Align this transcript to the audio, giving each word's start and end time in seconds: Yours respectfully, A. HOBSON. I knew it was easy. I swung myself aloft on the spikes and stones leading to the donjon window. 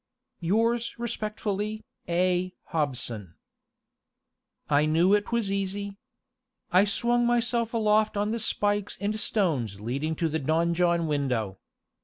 Yours 0.39 0.95
respectfully, 0.97 1.85
A. 2.09 2.55
HOBSON. 2.71 3.35
I 4.67 4.87
knew 4.87 5.13
it 5.13 5.31
was 5.31 5.51
easy. 5.51 5.99
I 6.71 6.85
swung 6.85 7.27
myself 7.27 7.71
aloft 7.71 8.17
on 8.17 8.31
the 8.31 8.39
spikes 8.39 8.97
and 8.99 9.19
stones 9.19 9.79
leading 9.79 10.15
to 10.15 10.27
the 10.27 10.39
donjon 10.39 11.05
window. 11.05 11.59